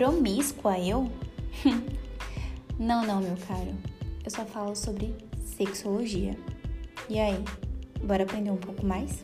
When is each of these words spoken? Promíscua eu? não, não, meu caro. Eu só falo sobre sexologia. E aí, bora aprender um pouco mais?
Promíscua 0.00 0.78
eu? 0.78 1.12
não, 2.80 3.04
não, 3.04 3.20
meu 3.20 3.36
caro. 3.46 3.74
Eu 4.24 4.30
só 4.30 4.46
falo 4.46 4.74
sobre 4.74 5.14
sexologia. 5.44 6.38
E 7.06 7.18
aí, 7.18 7.44
bora 8.02 8.22
aprender 8.22 8.50
um 8.50 8.56
pouco 8.56 8.86
mais? 8.86 9.22